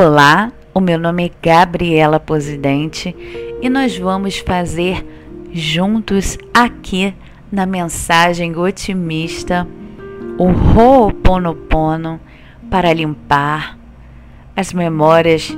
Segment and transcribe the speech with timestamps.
[0.00, 3.16] Olá, o meu nome é Gabriela Posidente
[3.60, 5.04] e nós vamos fazer
[5.50, 7.12] juntos aqui
[7.50, 9.66] na mensagem otimista
[10.38, 12.20] o Ho'oponopono
[12.70, 13.76] para limpar
[14.54, 15.50] as memórias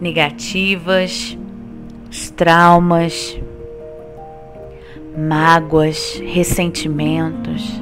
[0.00, 1.36] negativas,
[2.10, 3.38] os traumas,
[5.14, 7.78] mágoas, ressentimentos.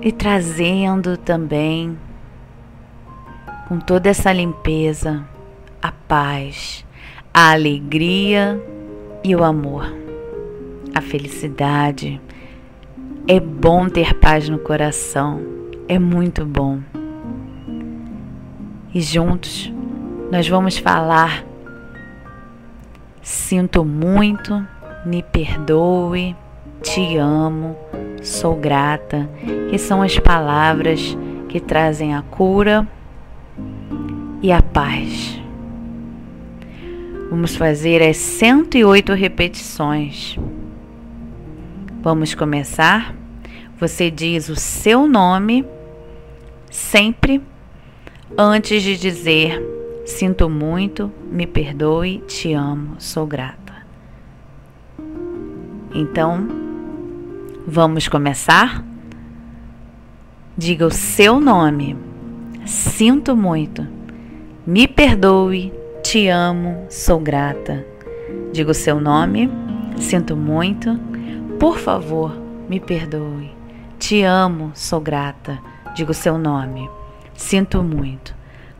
[0.00, 1.98] E trazendo também
[3.68, 5.24] com toda essa limpeza,
[5.80, 6.84] a paz,
[7.32, 8.60] a alegria
[9.24, 9.92] e o amor,
[10.94, 12.20] a felicidade.
[13.26, 15.40] É bom ter paz no coração,
[15.88, 16.80] é muito bom.
[18.92, 19.72] E juntos
[20.30, 21.44] nós vamos falar:
[23.22, 24.66] sinto muito,
[25.06, 26.36] me perdoe,
[26.82, 27.76] te amo,
[28.22, 29.28] sou grata,
[29.70, 31.16] que são as palavras
[31.48, 32.86] que trazem a cura
[34.42, 35.40] e a paz.
[37.30, 40.36] Vamos fazer as 108 repetições.
[42.02, 43.14] Vamos começar?
[43.78, 45.64] Você diz o seu nome
[46.70, 47.40] sempre
[48.36, 49.62] antes de dizer
[50.04, 53.72] sinto muito, me perdoe, te amo, sou grata.
[55.94, 56.48] Então,
[57.66, 58.84] vamos começar?
[60.56, 61.96] Diga o seu nome.
[62.66, 64.01] Sinto muito.
[64.64, 65.72] Me perdoe,
[66.04, 67.84] te amo, sou grata.
[68.52, 69.50] Digo seu nome,
[69.98, 70.96] sinto muito.
[71.58, 72.32] Por favor,
[72.68, 73.50] me perdoe.
[73.98, 75.58] Te amo, sou grata.
[75.96, 76.88] Digo seu nome,
[77.34, 78.36] sinto muito.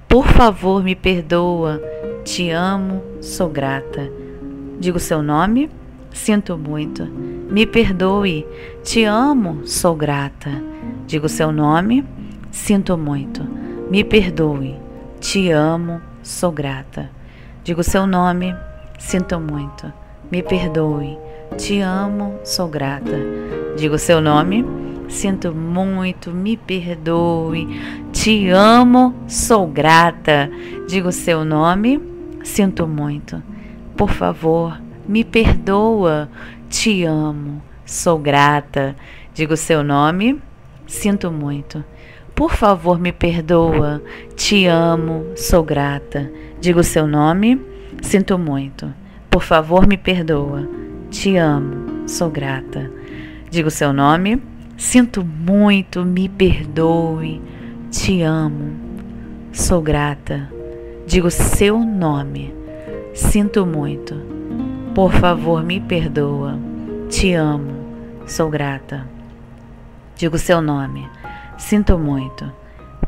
[0.06, 1.82] Por favor, me perdoa.
[2.24, 4.08] Te amo, sou grata.
[4.78, 5.68] Digo seu nome,
[6.12, 7.04] sinto muito.
[7.50, 8.46] Me perdoe.
[8.84, 10.62] Te amo, sou grata.
[11.08, 12.04] Digo seu nome,
[12.52, 13.42] sinto muito.
[13.90, 14.81] Me perdoe.
[15.22, 17.08] Te amo, sou grata.
[17.62, 18.56] Digo seu nome,
[18.98, 19.92] sinto muito.
[20.32, 21.16] Me perdoe.
[21.56, 23.16] Te amo, sou grata.
[23.78, 24.66] Digo seu nome,
[25.08, 27.68] sinto muito, me perdoe.
[28.10, 30.50] Te amo, sou grata.
[30.88, 32.02] Digo seu nome,
[32.42, 33.40] sinto muito.
[33.96, 34.76] Por favor,
[35.06, 36.28] me perdoa.
[36.68, 38.96] Te amo, sou grata.
[39.32, 40.42] Digo seu nome,
[40.84, 41.84] sinto muito.
[42.34, 44.02] Por favor, me perdoa.
[44.34, 46.30] Te amo, sou grata.
[46.60, 47.60] Digo seu nome,
[48.00, 48.92] sinto muito.
[49.30, 50.66] Por favor, me perdoa.
[51.10, 52.90] Te amo, sou grata.
[53.50, 54.42] Digo seu nome,
[54.78, 57.40] sinto muito, me perdoe.
[57.90, 58.72] Te amo,
[59.52, 60.50] sou grata.
[61.06, 62.54] Digo seu nome,
[63.12, 64.14] sinto muito.
[64.94, 66.58] Por favor, me perdoa.
[67.10, 67.72] Te amo,
[68.26, 69.06] sou grata.
[70.16, 71.06] Digo seu nome
[71.62, 72.52] Sinto muito.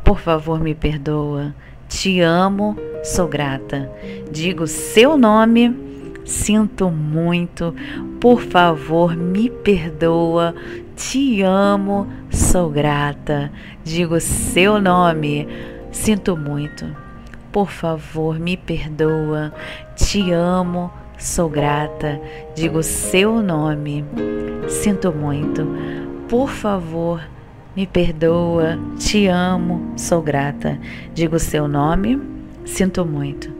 [0.03, 1.53] Por favor, me perdoa.
[1.89, 3.91] Te amo, sou grata.
[4.31, 5.75] Digo seu nome.
[6.23, 7.75] Sinto muito.
[8.19, 10.55] Por favor, me perdoa.
[10.95, 13.51] Te amo, sou grata.
[13.83, 15.47] Digo seu nome.
[15.91, 16.85] Sinto muito.
[17.51, 19.53] Por favor, me perdoa.
[19.95, 22.19] Te amo, sou grata.
[22.55, 24.05] Digo seu nome.
[24.69, 25.67] Sinto muito.
[26.29, 27.34] Por favor, me
[27.83, 30.77] perdoa, te amo, sou grata.
[31.15, 32.21] Digo seu nome,
[32.63, 33.51] sinto muito.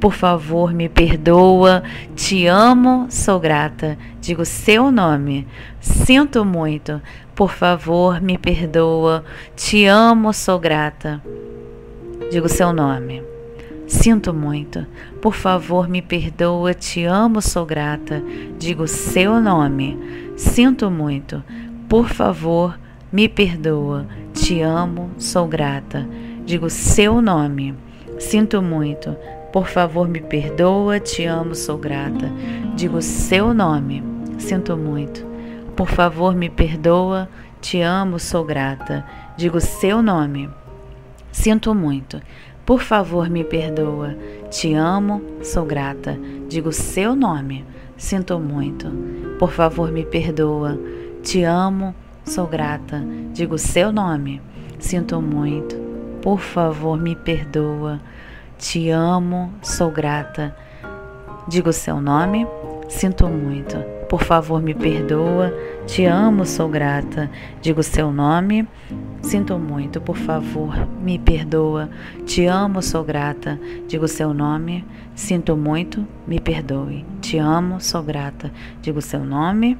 [0.00, 1.82] Por favor, me perdoa,
[2.14, 3.98] te amo, sou grata.
[4.20, 5.44] Digo seu nome,
[5.80, 7.02] sinto muito.
[7.34, 9.24] Por favor, me perdoa,
[9.56, 11.20] te amo, sou grata.
[12.30, 13.22] Digo seu nome.
[13.88, 14.86] Sinto muito.
[15.20, 18.22] Por favor, me perdoa, te amo, sou grata.
[18.58, 19.98] Digo seu nome.
[20.36, 21.42] Sinto muito.
[21.88, 22.87] Por favor, me
[23.26, 26.06] perdoa, te amo, sou grata.
[26.44, 27.74] Digo seu nome.
[28.18, 29.16] Sinto muito.
[29.50, 32.30] Por favor, me perdoa, te amo, sou grata.
[32.76, 34.02] Digo seu nome.
[34.38, 35.26] Sinto muito.
[35.74, 37.30] Por favor, me perdoa,
[37.62, 39.06] te amo, sou grata.
[39.38, 40.50] Digo seu nome.
[41.32, 42.20] Sinto muito.
[42.66, 44.14] Por favor, me perdoa.
[44.50, 46.18] Te amo, sou grata.
[46.46, 47.64] Digo seu nome.
[47.96, 48.90] Sinto muito.
[49.38, 50.78] Por favor, me perdoa.
[51.22, 52.07] Te amo, Sou
[52.46, 53.02] grata,
[53.32, 54.40] digo seu nome.
[54.78, 55.76] Sinto muito.
[56.22, 58.00] Por favor, me perdoa.
[58.58, 60.54] Te amo, sou grata.
[61.48, 62.46] Digo seu nome.
[62.88, 63.76] Sinto muito.
[64.08, 65.52] Por favor, me perdoa.
[65.86, 67.30] Te amo, sou grata.
[67.60, 68.66] Digo seu nome.
[69.22, 70.00] Sinto muito.
[70.00, 71.88] Por favor, me perdoa.
[72.24, 73.58] Te amo, sou grata.
[73.86, 74.84] Digo seu nome.
[75.14, 76.06] Sinto muito.
[76.26, 77.04] Me perdoe.
[77.20, 78.50] Te amo, sou grata.
[78.80, 79.78] Digo seu nome.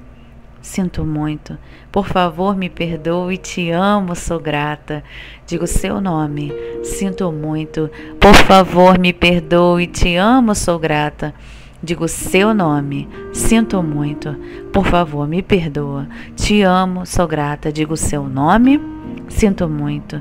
[0.60, 1.58] Sinto muito.
[1.90, 5.02] Por favor, me perdoe, te amo, sou grata.
[5.46, 6.52] Digo seu nome,
[6.82, 7.90] sinto muito.
[8.20, 11.34] Por favor, me perdoe, te amo, sou grata.
[11.82, 14.34] Digo seu nome, sinto muito.
[14.72, 16.08] Por favor, me perdoa.
[16.34, 17.72] Te amo, sou grata.
[17.72, 18.80] Digo seu nome,
[19.28, 20.20] sinto muito.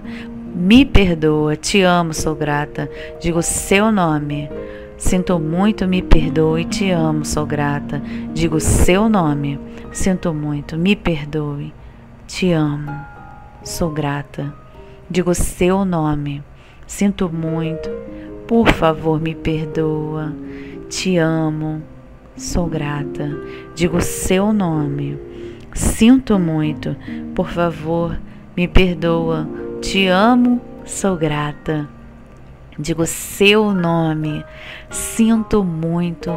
[0.56, 2.90] Me perdoa, te amo, sou grata.
[3.20, 4.50] Digo seu nome.
[4.98, 8.02] Sinto muito, me perdoe, te amo, sou grata.
[8.34, 9.60] Digo seu nome.
[9.92, 11.72] Sinto muito, me perdoe,
[12.26, 12.92] te amo,
[13.64, 14.52] sou grata.
[15.08, 16.44] Digo seu nome.
[16.88, 17.92] Sinto muito,
[18.48, 20.34] por favor, me perdoa,
[20.90, 21.84] te amo,
[22.36, 23.30] sou grata.
[23.76, 25.20] Digo seu nome.
[25.76, 26.96] Sinto muito,
[27.36, 28.18] por favor,
[28.56, 29.48] me perdoa,
[29.80, 31.97] te amo, sou grata
[32.78, 34.44] digo seu nome.
[34.90, 36.32] Sinto muito,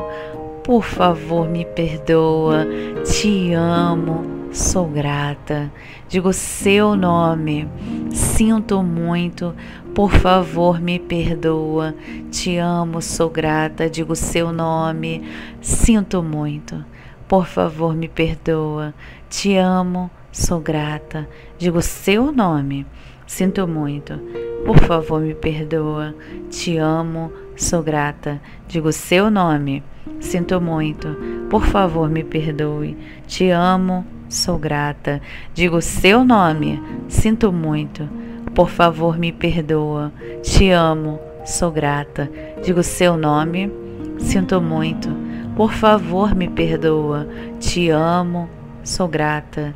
[0.65, 2.67] por favor, me perdoa.
[3.05, 5.71] Te amo, sou grata.
[6.09, 7.69] Digo seu nome.
[8.11, 9.55] Sinto muito,
[9.95, 11.95] por favor, me perdoa.
[12.31, 13.89] Te amo, sou grata.
[13.89, 15.23] Digo seu nome.
[15.61, 16.85] Sinto muito,
[17.29, 18.95] por favor, me perdoa.
[19.29, 21.29] Te amo, sou grata.
[21.59, 22.87] Digo seu nome.
[23.27, 26.15] Sinto muito por favor, me perdoa.
[26.51, 28.41] Te amo, sou grata.
[28.69, 29.83] Digo seu nome.
[30.21, 31.09] Sinto muito.
[31.49, 32.97] Por favor, me perdoe.
[33.27, 35.21] Te amo, sou grata.
[35.55, 36.81] Digo seu nome.
[37.09, 38.09] Sinto muito.
[38.55, 40.13] Por favor, me perdoa.
[40.43, 42.31] Te amo, sou grata.
[42.63, 43.73] Digo seu nome.
[44.19, 45.09] Sinto muito.
[45.57, 47.27] Por favor, me perdoa.
[47.59, 48.49] Te amo,
[48.85, 49.75] sou grata.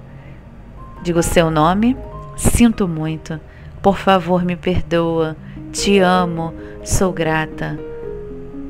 [1.03, 1.97] Digo seu nome.
[2.37, 3.41] Sinto muito.
[3.85, 5.37] Por favor, me perdoa.
[5.71, 7.79] Te amo, sou grata.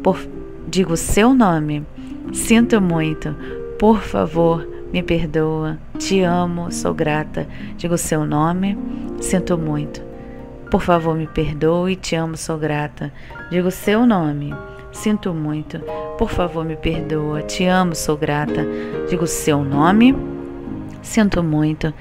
[0.03, 0.19] Por,
[0.67, 1.87] digo seu nome.
[2.33, 3.33] Sinto muito.
[3.79, 5.79] Por favor, me perdoa.
[6.01, 7.47] Te amo, sou grata.
[7.77, 8.77] Digo seu nome.
[9.21, 10.03] Sinto muito.
[10.69, 11.95] Por favor, me perdoe.
[11.95, 13.13] Te amo, sou grata.
[13.53, 14.53] Digo seu nome.
[14.91, 15.79] Sinto muito.
[16.19, 17.41] Por favor, me perdoa.
[17.43, 18.67] Te amo, sou grata.
[19.09, 20.13] Digo seu nome.
[21.03, 21.95] Sinto muito.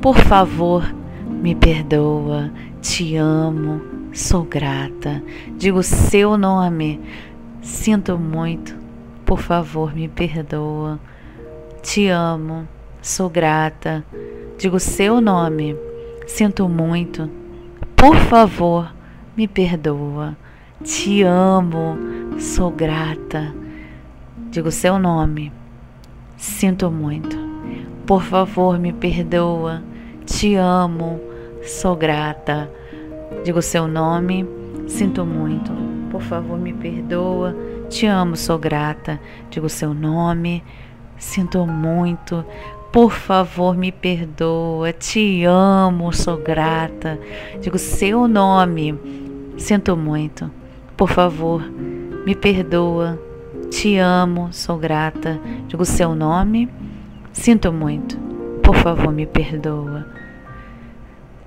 [0.00, 0.84] Por favor,
[1.42, 2.50] me perdoa,
[2.80, 3.80] te amo,
[4.12, 5.22] sou grata.
[5.56, 7.00] Digo seu nome,
[7.60, 8.74] sinto muito,
[9.24, 10.98] por favor, me perdoa.
[11.82, 12.66] Te amo,
[13.02, 14.04] sou grata.
[14.58, 15.76] Digo seu nome,
[16.26, 17.30] sinto muito,
[17.94, 18.94] por favor,
[19.36, 20.36] me perdoa.
[20.82, 21.96] Te amo,
[22.38, 23.54] sou grata.
[24.50, 25.52] Digo seu nome,
[26.36, 27.36] sinto muito,
[28.06, 29.82] por favor, me perdoa
[30.26, 31.20] te amo,
[31.66, 32.70] sou grata.
[33.44, 34.46] Digo seu nome,
[34.86, 35.72] sinto muito.
[36.10, 37.54] Por favor, me perdoa.
[37.88, 39.20] Te amo, sou grata.
[39.50, 40.62] Digo seu nome,
[41.18, 42.44] sinto muito.
[42.92, 44.92] Por favor, me perdoa.
[44.92, 47.18] Te amo, sou grata.
[47.60, 48.98] Digo seu nome,
[49.56, 50.50] sinto muito.
[50.96, 51.62] Por favor,
[52.24, 53.18] me perdoa.
[53.70, 55.38] Te amo, sou grata.
[55.68, 56.68] Digo seu nome,
[57.32, 58.16] sinto muito.
[58.62, 60.06] Por favor, me perdoa.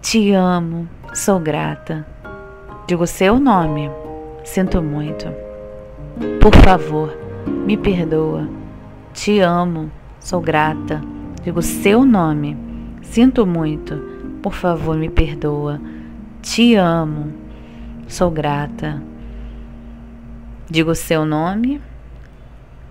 [0.01, 2.07] Te amo, sou grata.
[2.87, 3.91] Digo seu nome,
[4.45, 5.27] sinto muito.
[6.41, 7.15] Por favor,
[7.45, 8.47] me perdoa.
[9.13, 11.01] Te amo, sou grata.
[11.43, 12.57] Digo seu nome,
[13.01, 13.95] sinto muito.
[14.41, 15.81] Por favor, me perdoa.
[16.41, 17.33] Te amo,
[18.07, 19.03] sou grata.
[20.69, 21.81] Digo seu nome,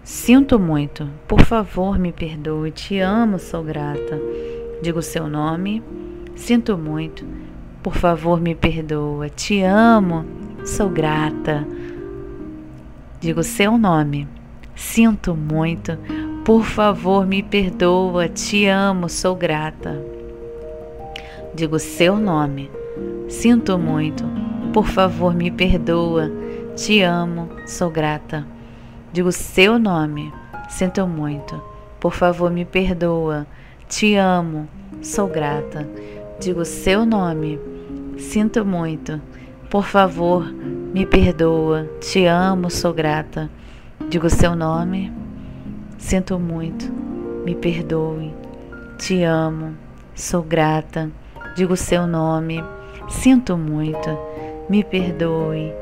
[0.04, 1.08] sinto muito.
[1.26, 2.70] Por favor, me perdoe.
[2.70, 4.20] Te amo, sou grata.
[4.82, 5.82] Digo seu nome,
[6.38, 7.26] Sinto muito.
[7.82, 9.28] Por favor, me perdoa.
[9.28, 10.24] Te amo.
[10.64, 11.66] Sou grata.
[13.20, 14.26] Digo seu nome.
[14.74, 15.98] Sinto muito.
[16.44, 18.28] Por favor, me perdoa.
[18.28, 19.08] Te amo.
[19.08, 20.00] Sou grata.
[21.54, 22.70] Digo seu nome.
[23.28, 24.24] Sinto muito.
[24.72, 26.30] Por favor, me perdoa.
[26.76, 27.50] Te amo.
[27.66, 28.46] Sou grata.
[29.12, 30.32] Digo seu nome.
[30.70, 31.60] Sinto muito.
[32.00, 33.46] Por favor, me perdoa.
[33.88, 34.68] Te amo.
[35.02, 35.86] Sou grata.
[36.40, 37.58] Digo seu nome.
[38.16, 39.20] Sinto muito.
[39.68, 41.90] Por favor, me perdoa.
[42.00, 43.50] Te amo, sou grata.
[44.08, 45.12] Digo seu nome.
[45.98, 46.92] Sinto muito.
[47.44, 48.32] Me perdoe.
[48.98, 49.74] Te amo.
[50.14, 51.10] Sou grata.
[51.56, 52.62] Digo seu nome.
[53.08, 54.16] Sinto muito.
[54.70, 55.72] Me perdoe.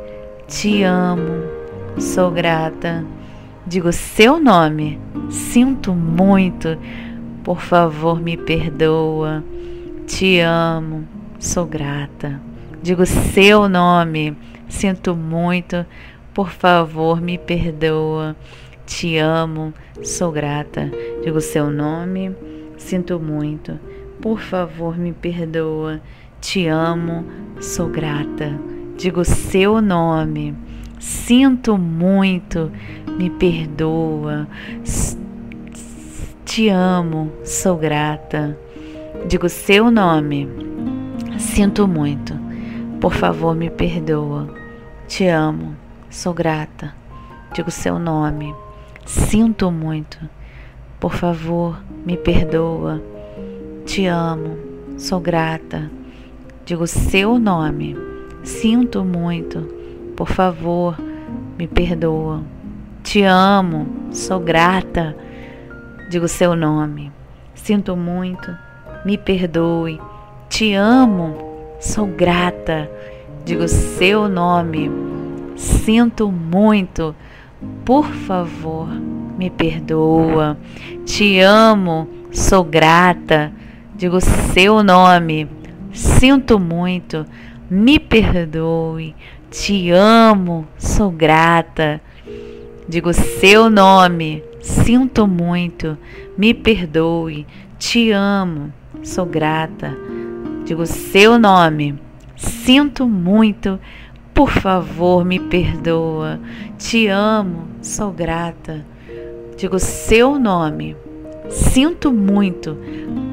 [0.48, 1.44] Te amo.
[1.98, 3.04] Sou grata.
[3.66, 4.98] Digo seu nome.
[5.28, 6.78] Sinto muito.
[7.44, 9.44] Por favor, me perdoa.
[10.06, 11.04] Te amo,
[11.40, 12.40] sou grata.
[12.80, 14.36] Digo seu nome,
[14.68, 15.84] sinto muito,
[16.32, 18.36] por favor, me perdoa.
[18.86, 20.88] Te amo, sou grata.
[21.24, 22.36] Digo seu nome,
[22.78, 23.80] sinto muito,
[24.22, 26.00] por favor, me perdoa.
[26.40, 27.24] Te amo,
[27.60, 28.56] sou grata.
[28.96, 30.54] Digo seu nome.
[31.00, 32.70] Sinto muito,
[33.18, 34.46] me perdoa.
[36.44, 38.56] Te amo, sou grata.
[39.28, 40.48] Digo seu nome.
[41.38, 42.34] Sinto muito.
[43.00, 44.48] Por favor, me perdoa.
[45.08, 45.74] Te amo,
[46.10, 46.94] sou grata.
[47.54, 48.54] Digo seu nome.
[49.04, 50.18] Sinto muito.
[51.00, 53.02] Por favor, me perdoa.
[53.84, 54.56] Te amo,
[54.96, 55.90] sou grata.
[56.64, 57.96] Digo seu nome.
[58.42, 59.60] Sinto muito.
[60.16, 60.96] Por favor,
[61.58, 62.42] me perdoa.
[63.02, 65.16] Te amo, sou grata.
[66.10, 67.12] Digo seu nome.
[67.54, 68.65] Sinto muito.
[69.06, 70.00] Me perdoe.
[70.48, 71.36] Te amo,
[71.78, 72.90] sou grata.
[73.44, 74.90] Digo seu nome.
[75.54, 77.14] Sinto muito.
[77.84, 78.88] Por favor,
[79.38, 80.58] me perdoa.
[81.04, 83.52] Te amo, sou grata.
[83.94, 85.48] Digo seu nome.
[85.92, 87.24] Sinto muito.
[87.70, 89.14] Me perdoe.
[89.48, 92.00] Te amo, sou grata.
[92.88, 94.42] Digo seu nome.
[94.60, 95.96] Sinto muito.
[96.36, 97.46] Me perdoe.
[97.78, 98.72] Te amo,
[99.06, 99.96] sou grata.
[100.64, 101.98] Digo seu nome.
[102.34, 103.78] Sinto muito.
[104.34, 106.40] Por favor, me perdoa.
[106.76, 108.84] Te amo, sou grata.
[109.56, 110.96] Digo seu nome.
[111.48, 112.76] Sinto muito.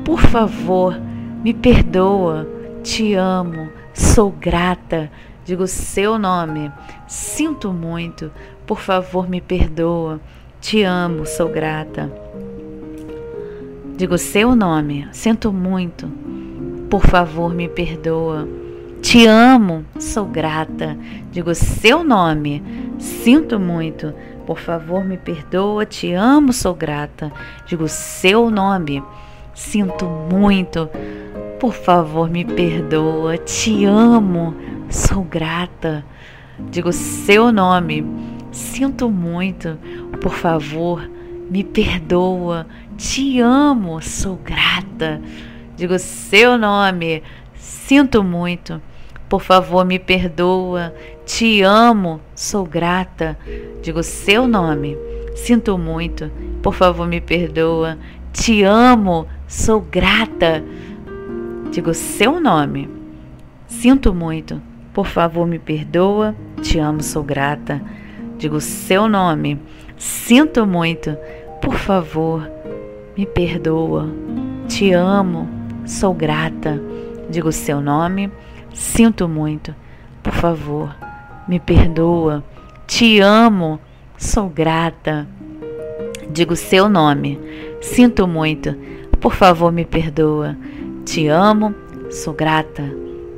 [0.05, 0.97] Por favor,
[1.43, 2.47] me perdoa.
[2.83, 5.11] Te amo, sou grata.
[5.43, 6.71] Digo seu nome.
[7.07, 8.31] Sinto muito.
[8.65, 10.21] Por favor, me perdoa.
[10.61, 12.22] Te amo, sou grata.
[13.95, 15.07] Digo seu nome.
[15.11, 16.07] Sinto muito.
[16.89, 18.47] Por favor, me perdoa.
[19.01, 20.97] Te amo, sou grata.
[21.31, 22.63] Digo seu nome.
[22.97, 24.13] Sinto muito.
[24.47, 25.85] Por favor, me perdoa.
[25.85, 27.31] Te amo, sou grata.
[27.67, 29.03] Digo seu nome.
[29.53, 30.89] Sinto muito.
[31.59, 33.37] Por favor, me perdoa.
[33.37, 34.55] Te amo,
[34.89, 36.03] sou grata.
[36.71, 38.03] Digo seu nome.
[38.51, 39.77] Sinto muito.
[40.19, 41.07] Por favor,
[41.49, 42.65] me perdoa.
[42.97, 45.21] Te amo, sou grata.
[45.75, 47.23] Digo seu nome.
[47.55, 48.81] Sinto muito.
[49.27, 50.93] Por favor, me perdoa.
[51.25, 53.37] Te amo, sou grata.
[53.81, 54.97] Digo seu nome.
[55.35, 56.31] Sinto muito.
[56.61, 57.97] Por favor, me perdoa.
[58.31, 60.63] Te amo, sou grata.
[61.71, 62.89] Digo seu nome.
[63.67, 64.61] Sinto muito.
[64.93, 66.35] Por favor, me perdoa.
[66.61, 67.81] Te amo, sou grata.
[68.37, 69.59] Digo seu nome.
[69.97, 71.17] Sinto muito.
[71.59, 72.47] Por favor,
[73.17, 74.09] me perdoa.
[74.67, 75.47] Te amo,
[75.85, 76.81] sou grata.
[77.29, 78.31] Digo seu nome.
[78.73, 79.75] Sinto muito.
[80.21, 80.95] Por favor,
[81.47, 82.43] me perdoa.
[82.87, 83.79] Te amo.
[84.17, 85.27] Sou grata.
[86.29, 87.39] Digo seu nome.
[87.81, 88.75] Sinto muito.
[89.19, 90.55] Por favor, me perdoa.
[91.05, 91.73] Te amo.
[92.09, 92.83] Sou grata.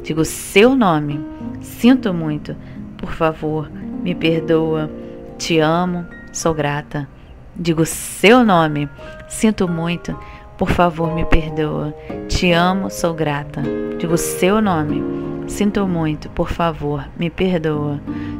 [0.04, 1.20] Digo seu nome.
[1.62, 2.56] Sinto muito.
[2.98, 3.70] Por favor,
[4.04, 4.90] me perdoa.
[5.38, 6.06] Te amo.
[6.32, 7.08] Sou grata.
[7.56, 8.90] Digo seu nome.
[9.36, 10.18] Sinto muito.
[10.58, 11.94] Por favor, me perdoa.
[12.30, 13.62] Te amo, sou grata.
[14.00, 15.04] Digo seu nome.
[15.46, 18.00] Sinto muito, por favor, me perdoa.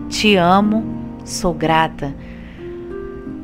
[0.10, 0.86] Te amo,
[1.26, 2.16] sou grata.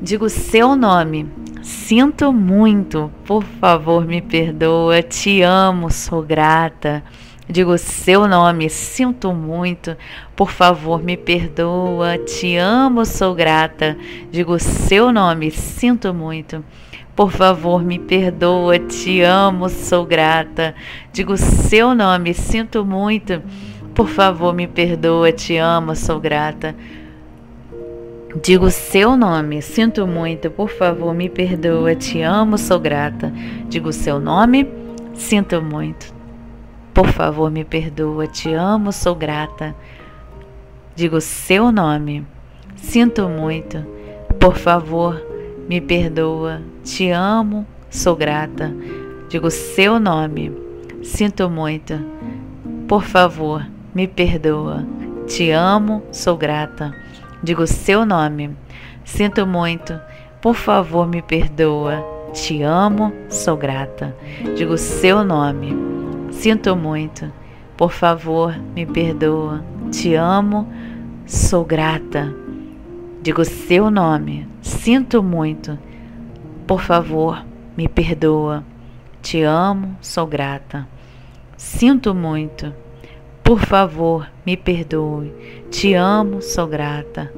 [0.01, 1.27] Digo seu nome.
[1.61, 5.03] Sinto muito, por favor, me perdoa.
[5.03, 7.03] Te amo, sou grata.
[7.49, 9.97] Digo seu nome, sinto muito,
[10.37, 12.17] por favor, me perdoa.
[12.17, 13.97] Te amo, sou grata.
[14.31, 16.63] Digo seu nome, sinto muito.
[17.15, 20.73] Por favor, me perdoa, te amo, sou grata.
[21.11, 23.41] Digo seu nome, sinto muito.
[23.93, 26.73] Por favor, me perdoa, te amo, sou grata.
[28.41, 30.49] Digo seu nome, sinto muito.
[30.49, 33.31] Por favor, me perdoa, te amo, sou grata.
[33.67, 34.67] Digo seu nome,
[35.13, 36.13] sinto muito.
[36.93, 39.75] Por favor, me perdoa, te amo, sou grata.
[40.95, 42.25] Digo seu nome,
[42.75, 43.85] sinto muito.
[44.39, 45.21] Por favor,
[45.71, 48.75] me perdoa, te amo, sou grata.
[49.29, 50.51] Digo seu nome,
[51.01, 51.97] sinto muito.
[52.89, 54.85] Por favor, me perdoa,
[55.25, 56.93] te amo, sou grata.
[57.41, 58.53] Digo seu nome,
[59.05, 59.97] sinto muito.
[60.41, 64.13] Por favor, me perdoa, te amo, sou grata.
[64.57, 65.73] Digo seu nome,
[66.31, 67.31] sinto muito.
[67.77, 70.67] Por favor, me perdoa, te amo,
[71.25, 72.40] sou grata.
[73.21, 75.77] Digo seu nome, sinto muito.
[76.65, 77.45] Por favor,
[77.77, 78.63] me perdoa.
[79.21, 80.87] Te amo, sou grata.
[81.55, 82.73] Sinto muito.
[83.43, 85.31] Por favor, me perdoe.
[85.69, 87.31] Te amo, sou grata.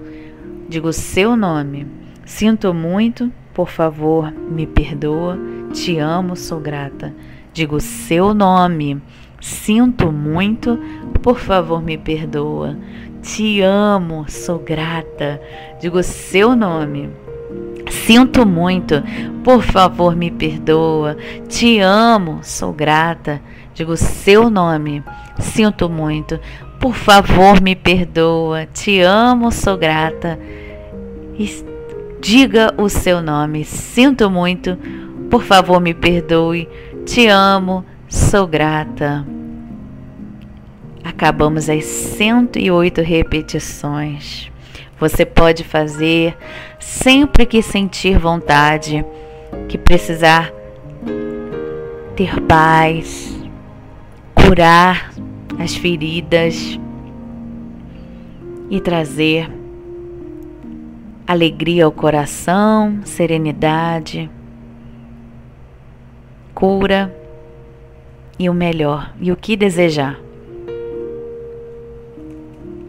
[0.69, 1.85] Digo seu nome.
[2.23, 3.29] Sinto muito.
[3.53, 5.37] Por favor, me perdoa.
[5.73, 7.13] Te amo, sou grata.
[7.53, 9.01] Digo seu nome.
[9.41, 10.79] Sinto muito,
[11.21, 12.77] por favor, me perdoa.
[13.23, 15.39] Te amo, sou grata.
[15.79, 17.09] Digo seu nome.
[17.89, 19.01] Sinto muito,
[19.45, 21.15] por favor, me perdoa.
[21.47, 23.41] Te amo, sou grata.
[23.73, 25.01] Digo seu nome.
[25.39, 26.37] Sinto muito,
[26.81, 28.65] por favor, me perdoa.
[28.65, 30.37] Te amo, sou grata.
[32.19, 33.63] Diga o seu nome.
[33.63, 34.77] Sinto muito,
[35.31, 36.67] por favor, me perdoe.
[37.05, 39.25] Te amo, sou grata.
[41.03, 44.51] Acabamos as 108 repetições.
[44.99, 46.37] Você pode fazer
[46.79, 49.05] sempre que sentir vontade,
[49.67, 50.53] que precisar
[52.15, 53.37] ter paz,
[54.33, 55.11] curar
[55.59, 56.79] as feridas
[58.69, 59.51] e trazer
[61.27, 64.29] alegria ao coração, serenidade,
[66.53, 67.13] cura
[68.37, 70.19] e o melhor e o que desejar.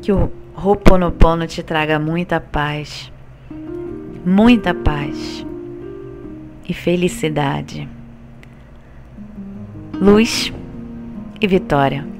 [0.05, 3.11] Que o Ho'oponopono te traga muita paz,
[4.23, 5.47] muita paz
[6.69, 7.89] e felicidade,
[9.95, 10.53] luz
[11.41, 12.14] e vitória.